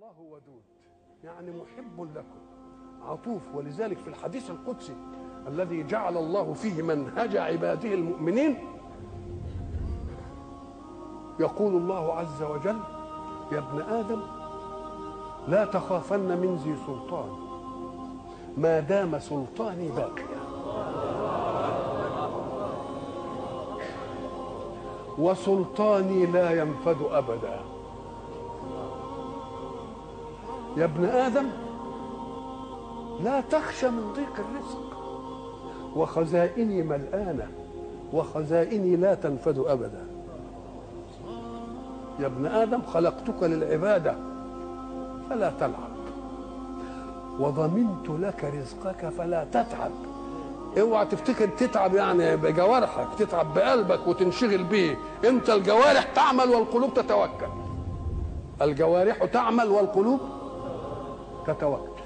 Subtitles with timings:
[0.00, 0.62] الله ودود.
[1.24, 2.40] يعني محب لكم.
[3.06, 3.42] عطوف.
[3.54, 4.96] ولذلك في الحديث القدسي
[5.46, 8.58] الذي جعل الله فيه منهج عباده المؤمنين
[11.40, 12.78] يقول الله عز وجل
[13.52, 14.22] يا ابن آدم
[15.48, 17.30] لا تخافن من ذي سلطان.
[18.56, 20.40] ما دام سلطاني باقيا
[25.18, 27.79] وسلطاني لا ينفد أبدا.
[30.76, 31.46] يا ابن آدم
[33.24, 34.90] لا تخشى من ضيق الرزق.
[35.96, 37.48] وخزائني ملآنة
[38.12, 40.06] وخزائني لا تنفد أبدا.
[42.20, 44.14] يا ابن آدم خلقتك للعبادة
[45.30, 45.90] فلا تلعب.
[47.40, 49.90] وضمنت لك رزقك فلا تتعب.
[50.80, 54.96] اوعى تفتكر تتعب يعني بجوارحك تتعب بقلبك وتنشغل به.
[55.24, 57.52] انت الجوارح تعمل والقلوب تتوكل.
[58.62, 60.20] الجوارح تعمل والقلوب
[61.52, 62.00] تتوكل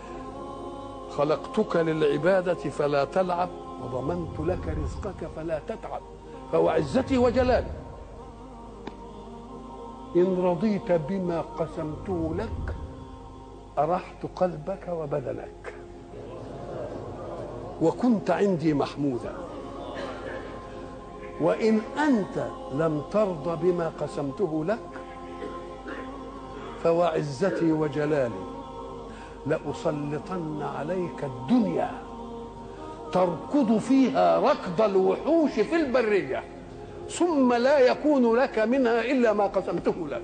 [1.11, 3.49] خلقتك للعبادة فلا تلعب
[3.83, 6.01] وضمنت لك رزقك فلا تتعب.
[6.53, 7.71] فهو عزتي وجلالي.
[10.17, 12.77] إن رضيت بما قسمته لك
[13.79, 15.75] أرحت قلبك وبدنك.
[17.83, 19.33] وكنت عندي محمودا.
[21.41, 24.79] وإن أنت لم ترضى بما قسمته لك
[26.83, 28.54] فوعزتي وجلالي.
[29.47, 31.91] لأسلطن عليك الدنيا
[33.13, 36.45] تركض فيها ركض الوحوش في البرية
[37.11, 40.23] ثم لا يكون لك منها إلا ما قسمته لك.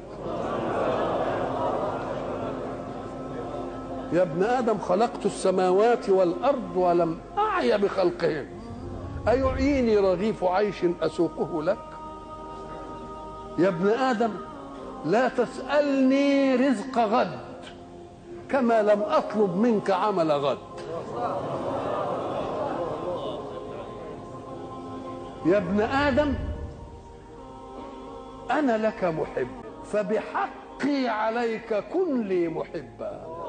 [4.12, 8.46] يا ابن آدم خلقت السماوات والأرض ولم أعي بخلقهن
[9.28, 11.78] أيعيني رغيف عيش أسوقه لك؟
[13.58, 14.30] يا ابن آدم
[15.04, 17.49] لا تسألني رزق غد.
[18.52, 20.58] كما لم أطلب منك عمل غد.
[25.46, 26.34] يا ابن آدم
[28.50, 29.48] أنا لك محب
[29.84, 33.39] فبحقي عليك كن لي محبا.